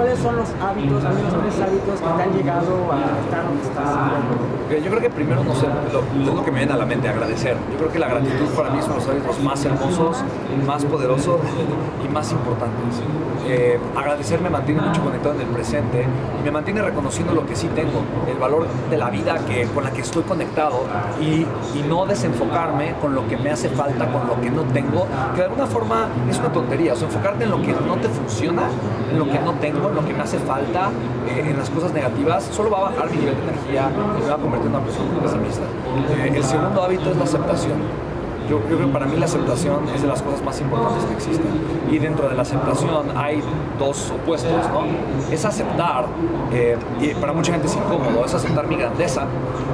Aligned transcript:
¿Cuáles 0.00 0.18
son 0.20 0.34
los 0.34 0.48
hábitos, 0.62 1.04
al 1.04 1.14
menos 1.14 1.34
tres 1.42 1.60
hábitos 1.60 2.00
que 2.00 2.06
te 2.06 2.22
han 2.22 2.32
llegado 2.32 2.90
a 2.90 3.20
estar 3.20 3.44
donde 3.44 3.62
estás? 3.62 4.82
Yo 4.82 4.90
creo 4.90 5.00
que 5.02 5.10
primero, 5.10 5.44
no 5.44 5.54
sé, 5.54 5.66
lo, 5.92 6.00
es 6.00 6.34
lo 6.34 6.42
que 6.42 6.50
me 6.50 6.60
viene 6.60 6.72
a 6.72 6.78
la 6.78 6.86
mente, 6.86 7.06
agradecer. 7.06 7.54
Yo 7.70 7.76
creo 7.76 7.92
que 7.92 7.98
la 7.98 8.08
gratitud 8.08 8.46
para 8.56 8.70
mí 8.70 8.80
son 8.80 8.94
los 8.94 9.06
hábitos 9.06 9.38
más 9.40 9.62
hermosos, 9.62 10.24
más 10.66 10.86
poderosos 10.86 11.40
y 12.02 12.08
más 12.10 12.32
importantes. 12.32 13.02
Eh, 13.46 13.80
agradecer 13.96 14.40
me 14.40 14.48
mantiene 14.48 14.80
mucho 14.80 15.02
conectado 15.02 15.34
en 15.34 15.40
el 15.40 15.46
presente 15.48 16.06
y 16.38 16.44
me 16.44 16.50
mantiene 16.50 16.82
reconociendo 16.82 17.34
lo 17.34 17.44
que 17.46 17.56
sí 17.56 17.68
tengo, 17.74 18.02
el 18.30 18.38
valor 18.38 18.66
de 18.88 18.96
la 18.96 19.10
vida 19.10 19.38
que, 19.46 19.64
con 19.66 19.82
la 19.82 19.90
que 19.90 20.02
estoy 20.02 20.22
conectado 20.22 20.84
y, 21.20 21.46
y 21.74 21.84
no 21.88 22.06
desenfocarme 22.06 22.94
con 23.00 23.14
lo 23.14 23.26
que 23.26 23.36
me 23.36 23.50
hace 23.50 23.68
falta, 23.70 24.06
con 24.12 24.28
lo 24.28 24.40
que 24.40 24.50
no 24.50 24.62
tengo, 24.72 25.06
que 25.34 25.38
de 25.38 25.44
alguna 25.44 25.66
forma 25.66 26.08
es 26.30 26.38
una 26.38 26.52
tontería. 26.52 26.92
O 26.92 26.96
sea, 26.96 27.08
enfocarte 27.08 27.44
en 27.44 27.50
lo 27.50 27.60
que 27.60 27.72
no 27.72 27.96
te 27.96 28.08
funciona, 28.08 28.62
en 29.10 29.18
lo 29.18 29.24
que 29.24 29.38
no 29.40 29.52
tengo, 29.54 29.89
lo 29.94 30.04
que 30.04 30.12
me 30.12 30.22
hace 30.22 30.38
falta 30.38 30.90
eh, 31.28 31.50
en 31.50 31.58
las 31.58 31.70
cosas 31.70 31.92
negativas, 31.92 32.44
solo 32.44 32.70
va 32.70 32.78
a 32.78 32.82
bajar 32.90 33.10
mi 33.10 33.18
nivel 33.18 33.36
de 33.36 33.42
energía 33.42 33.90
y 34.18 34.22
me 34.22 34.28
va 34.28 34.34
a 34.34 34.38
convertir 34.38 34.68
en 34.68 34.76
una 34.76 34.84
persona 34.84 35.20
pesimista. 35.22 35.62
Eh, 36.24 36.32
el 36.36 36.44
segundo 36.44 36.82
hábito 36.82 37.10
es 37.10 37.16
la 37.16 37.24
aceptación 37.24 38.09
yo, 38.50 38.58
creo 38.62 38.78
que 38.78 38.86
para 38.86 39.06
mí 39.06 39.16
la 39.16 39.26
aceptación 39.26 39.88
es 39.94 40.02
de 40.02 40.08
las 40.08 40.22
cosas 40.22 40.42
más 40.42 40.60
importantes 40.60 41.04
que 41.04 41.14
existen. 41.14 41.46
Y 41.90 41.98
dentro 41.98 42.28
de 42.28 42.34
la 42.34 42.42
aceptación 42.42 43.16
hay 43.16 43.42
dos 43.78 44.10
opuestos, 44.10 44.52
¿no? 44.72 44.84
Es 45.32 45.44
aceptar, 45.44 46.06
eh, 46.52 46.76
y 47.00 47.14
para 47.14 47.32
mucha 47.32 47.52
gente 47.52 47.68
es 47.68 47.76
incómodo, 47.76 48.24
es 48.24 48.34
aceptar 48.34 48.66
mi 48.66 48.76
grandeza, 48.76 49.26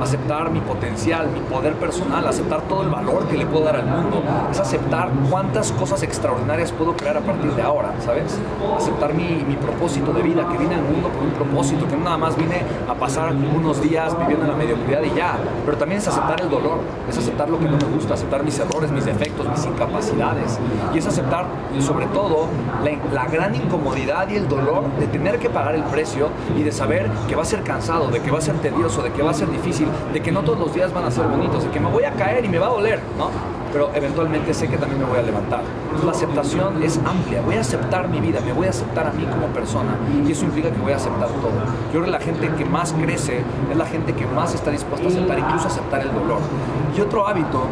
aceptar 0.03 0.51
mi 0.51 0.61
potencial, 0.61 1.29
mi 1.31 1.41
poder 1.41 1.75
personal, 1.75 2.27
aceptar 2.27 2.63
todo 2.63 2.83
el 2.83 2.91
valor 2.91 3.27
que 3.27 3.37
le 3.37 3.47
puedo 3.47 3.65
dar 3.65 3.77
al 3.77 3.87
mundo, 3.87 4.23
es 4.51 4.61
aceptar 4.61 5.11
cuántas 5.31 5.73
cosas 5.73 6.03
extraordinarias 6.03 6.73
puedo 6.73 6.97
crear 6.97 7.17
a 7.17 7.21
partir 7.21 7.53
de 7.53 7.63
ahora, 7.63 7.93
¿sabes? 8.05 8.39
Aceptar 8.77 9.15
mi, 9.15 9.45
mi 9.47 9.57
propósito 9.57 10.13
de 10.13 10.23
vida, 10.23 10.47
que 10.49 10.59
vine 10.59 10.75
al 10.75 10.83
mundo 10.83 11.09
por 11.09 11.23
un 11.23 11.31
propósito, 11.31 11.87
que 11.89 11.97
no 11.97 12.05
nada 12.05 12.19
más 12.19 12.37
vine 12.37 12.63
a 12.89 12.95
pasar 12.95 13.33
unos 13.33 13.83
días 13.83 14.17
viviendo 14.19 14.45
en 14.45 14.51
la 14.53 14.57
mediocridad 14.57 15.03
y 15.03 15.15
ya, 15.17 15.37
pero 15.65 15.77
también 15.77 16.01
es 16.01 16.09
aceptar 16.09 16.41
el 16.41 16.51
dolor, 16.51 16.79
es 17.09 17.17
aceptar 17.19 17.49
lo 17.49 17.59
que 17.59 17.65
no 17.65 17.77
me 17.77 17.95
gusta, 17.95 18.15
aceptar 18.15 18.45
mis 18.45 18.55
errores, 18.67 18.91
mis 18.91 19.05
defectos, 19.05 19.49
mis 19.49 19.65
incapacidades. 19.65 20.59
Y 20.95 20.99
es 20.99 21.07
aceptar, 21.07 21.47
sobre 21.81 22.07
todo, 22.07 22.49
la, 22.85 22.91
la, 23.13 23.27
gran 23.27 23.55
incomodidad 23.55 24.29
y 24.29 24.37
el 24.37 24.49
dolor 24.49 24.85
de 24.99 25.07
tener 25.07 25.39
que 25.39 25.51
pagar 25.51 25.75
el 25.75 25.83
precio 25.85 26.29
y 26.57 26.63
de 26.63 26.73
saber 26.73 27.09
que 27.29 27.35
va 27.35 27.43
a 27.43 27.47
ser 27.47 27.63
cansado, 27.63 28.09
de 28.09 28.21
que 28.21 28.31
va 28.31 28.39
a 28.39 28.43
ser 28.43 28.57
tedioso, 28.57 29.03
de 29.03 29.13
que 29.13 29.23
va 29.23 29.31
a 29.31 29.35
ser 29.35 29.51
difícil, 29.51 29.89
de 30.13 30.21
que 30.21 30.33
no 30.33 30.43
todos 30.43 30.59
los 30.59 30.75
días 30.75 30.93
van 30.93 31.05
a 31.05 31.11
ser 31.11 31.27
bonitos, 31.27 31.65
de 31.65 31.71
que 31.71 31.81
me 31.81 31.91
voy 31.91 32.05
a 32.05 32.13
caer 32.13 32.45
y 32.45 32.49
me 32.49 32.59
va 32.59 32.67
a 32.67 32.71
doler, 32.71 33.01
¿no? 33.19 33.56
Pero 33.77 33.91
eventualmente 33.93 34.55
sé 34.55 34.69
que 34.69 34.79
también 34.79 35.03
me 35.03 35.07
voy 35.07 35.19
a 35.19 35.23
levantar. 35.23 35.61
La 36.03 36.11
aceptación 36.11 36.83
es 36.83 36.99
amplia. 37.05 37.43
Voy 37.43 37.57
a 37.57 37.61
aceptar 37.61 38.09
mi 38.09 38.21
vida, 38.23 38.41
me 38.41 38.55
voy 38.55 38.69
a 38.69 38.71
aceptar 38.71 39.07
a 39.07 39.13
mí 39.13 39.27
como 39.27 39.49
persona 39.49 39.99
y 40.27 40.33
eso 40.33 40.47
implica 40.47 40.71
que 40.71 40.81
voy 40.81 40.95
a 40.95 40.97
aceptar 40.97 41.29
todo. 41.29 41.53
Yo 41.93 42.01
creo 42.01 42.05
que 42.05 42.11
la 42.11 42.21
gente 42.21 42.51
que 42.57 42.65
más 42.65 42.95
crece 42.95 43.43
es 43.71 43.77
la 43.77 43.85
gente 43.85 44.15
que 44.15 44.25
más 44.29 44.55
está 44.55 44.71
dispuesta 44.71 45.07
a 45.07 45.11
aceptar, 45.11 45.39
incluso 45.39 45.67
aceptar 45.67 46.01
el 46.01 46.11
dolor. 46.11 46.39
Y 46.97 47.03
otro 47.03 47.29
hábito 47.29 47.65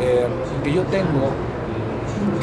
eh, 0.00 0.26
que 0.64 0.72
yo 0.72 0.82
tengo, 0.86 1.30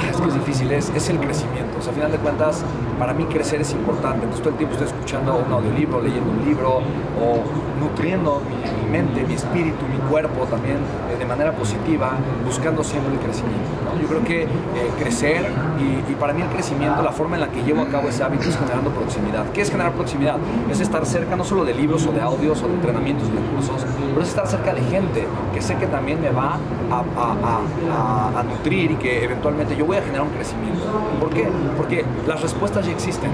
es 0.10 0.18
que 0.18 0.28
es 0.28 0.34
difícil, 0.34 0.72
es, 0.72 0.90
es 0.96 1.10
el 1.10 1.20
crecimiento. 1.20 1.78
O 1.80 1.82
sea, 1.82 1.92
a 1.92 1.96
final 1.96 2.12
de 2.12 2.18
cuentas, 2.18 2.64
para 3.00 3.14
mí 3.14 3.26
crecer 3.26 3.62
es 3.62 3.72
importante. 3.72 4.24
Entonces 4.26 4.42
todo 4.42 4.50
el 4.52 4.58
tiempo 4.58 4.74
estoy 4.76 4.88
escuchando 4.88 5.44
un 5.46 5.52
audiolibro, 5.52 6.02
leyendo 6.02 6.32
un 6.32 6.46
libro 6.46 6.82
o 7.20 7.80
nutriendo 7.80 8.42
mi, 8.48 8.84
mi 8.84 8.92
mente, 8.92 9.24
mi 9.24 9.34
espíritu, 9.34 9.86
mi 9.88 9.98
cuerpo 10.10 10.46
también 10.46 10.78
eh, 11.12 11.18
de 11.18 11.26
manera 11.26 11.52
positiva, 11.54 12.12
buscando 12.46 12.84
siempre 12.84 13.14
el 13.14 13.20
crecimiento. 13.20 13.70
¿no? 13.86 14.00
Yo 14.00 14.08
creo 14.08 14.24
que 14.24 14.44
eh, 14.44 14.48
crecer 15.00 15.50
y, 15.80 16.12
y, 16.12 16.16
para 16.16 16.34
mí 16.34 16.42
el 16.42 16.50
crecimiento, 16.50 17.02
la 17.02 17.12
forma 17.12 17.36
en 17.36 17.42
la 17.42 17.50
que 17.50 17.64
llevo 17.64 17.82
a 17.82 17.88
cabo 17.88 18.10
ese 18.10 18.24
hábito 18.24 18.50
es 18.50 18.58
generando 18.58 18.92
proximidad. 18.92 19.46
¿Qué 19.52 19.62
es 19.62 19.72
generar 19.72 19.94
proximidad? 19.94 20.38
Es 20.70 20.80
estar 20.80 21.06
cerca 21.06 21.36
no 21.36 21.44
solo 21.44 21.66
de 21.66 21.74
libros 21.74 22.06
o 22.06 22.12
de 22.12 22.22
audios 22.22 22.62
o 22.62 22.68
de 22.68 22.76
entrenamientos 22.76 23.28
o 23.30 23.32
de 23.32 23.42
cursos, 23.56 23.86
pero 24.10 24.22
es 24.22 24.30
estar 24.30 24.48
cerca 24.48 24.74
de 24.74 24.82
gente 24.82 25.26
que 25.54 25.62
sé 25.62 25.76
que 25.76 25.88
también 25.88 26.22
me 26.22 26.30
va 26.30 26.60
a, 26.92 27.04
a, 27.18 28.32
a, 28.36 28.40
a 28.40 28.44
nutrir 28.44 28.92
y 28.92 28.96
que 28.96 29.24
eventualmente 29.24 29.71
yo 29.76 29.86
voy 29.86 29.98
a 29.98 30.02
generar 30.02 30.24
un 30.24 30.30
crecimiento. 30.30 30.82
¿Por 31.20 31.30
qué? 31.30 31.48
Porque 31.78 32.06
las 32.28 32.42
respuestas 32.42 32.86
ya 32.86 32.92
existen. 32.92 33.32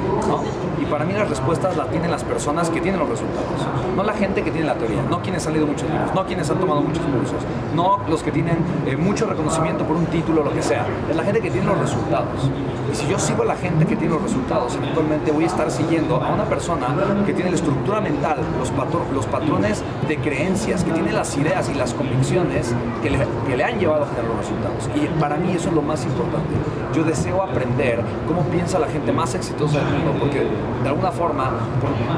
Y 0.82 0.86
para 0.86 1.06
mí 1.06 1.14
las 1.14 1.30
respuestas 1.30 1.76
las 1.76 1.90
tienen 1.90 2.12
las 2.12 2.24
personas 2.24 2.70
que 2.70 2.82
tienen 2.82 3.00
los 3.00 3.10
resultados, 3.10 3.48
no 3.96 4.04
la 4.04 4.14
gente 4.14 4.44
que 4.44 4.52
tiene 4.52 4.68
la 4.68 4.76
teoría, 4.76 5.02
no 5.10 5.22
quienes 5.22 5.46
han 5.48 5.54
leído 5.54 5.68
muchos 5.68 5.90
libros, 5.90 6.14
no 6.14 6.26
quienes 6.26 6.50
han 6.50 6.60
tomado 6.60 6.82
muchos 6.82 7.04
cursos, 7.04 7.42
no 7.76 8.00
los 8.08 8.24
que 8.24 8.32
tienen 8.32 8.58
eh, 8.86 8.96
mucho 8.96 9.26
reconocimiento 9.26 9.84
por 9.86 9.98
un 9.98 10.06
título 10.06 10.42
o 10.42 10.44
lo 10.46 10.54
que 10.54 10.62
sea, 10.62 10.86
es 11.10 11.16
la 11.16 11.24
gente 11.24 11.42
que 11.42 11.50
tiene 11.50 11.66
los 11.66 11.78
resultados. 11.80 12.50
Y 12.92 12.96
si 12.96 13.08
yo 13.08 13.20
sigo 13.20 13.44
a 13.44 13.46
la 13.46 13.56
gente 13.56 13.86
que 13.86 13.96
tiene 13.96 14.14
los 14.14 14.24
resultados, 14.24 14.76
eventualmente 14.76 15.32
voy 15.32 15.44
a 15.44 15.48
estar 15.48 15.70
siguiendo 15.70 16.18
a 16.18 16.34
una 16.34 16.46
persona 16.46 16.88
que 17.26 17.34
tiene 17.34 17.50
la 17.50 17.56
estructura 17.58 18.00
mental, 18.02 18.38
los, 18.60 18.72
patro 18.72 19.06
los 19.14 19.26
patrones 19.26 19.84
de 20.08 20.18
creencias, 20.18 20.84
que 20.84 20.92
tiene 20.92 21.12
las 21.12 21.36
ideas 21.38 21.70
y 21.70 21.74
las 21.74 21.94
convicciones 21.94 22.74
que 23.02 23.10
le, 23.10 23.20
que 23.48 23.58
le 23.58 23.64
han 23.64 23.80
llevado 23.80 24.06
a 24.06 24.08
tener 24.08 24.26
los 24.26 24.38
resultados. 24.38 24.90
Y 24.96 25.20
para 25.20 25.38
mí 25.38 25.52
eso 25.52 25.70
es 25.70 25.76
lo 25.76 25.82
más 25.82 26.04
importante. 26.06 26.50
Yo 26.94 27.04
deseo 27.04 27.44
aprender 27.44 28.02
cómo 28.28 28.44
piensa 28.44 28.80
la 28.80 28.88
gente 28.88 29.12
más 29.12 29.36
exitosa 29.36 29.80
del 29.80 29.88
mundo, 29.88 30.16
porque 30.20 30.48
de 30.84 30.90
alguna 30.90 31.12
forma 31.12 31.52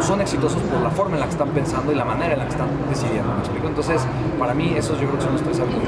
son 0.02 0.22
exitosos 0.22 0.62
por 0.64 0.82
la 0.82 0.90
forma 0.90 1.16
en 1.16 1.22
la 1.22 1.26
que 1.26 1.34
están 1.34 1.50
pensando 1.50 1.92
y 1.92 1.96
la 1.96 2.06
manera 2.06 2.34
en 2.34 2.40
la 2.40 2.46
que 2.46 2.52
están 2.52 2.70
decidiendo. 2.90 3.34
¿Me 3.34 3.40
explico? 3.40 3.68
Entonces, 3.68 4.02
para 4.38 4.54
mí, 4.54 4.74
esos 4.76 5.00
yo 5.00 5.08
creo 5.08 5.18
que 5.18 5.24
son 5.24 5.34
los 5.34 5.42
tres 5.42 5.60
hábitos. 5.60 5.84